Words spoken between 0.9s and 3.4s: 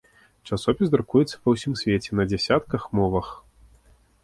друкуецца па ўсім свеце на дзясятках мовах.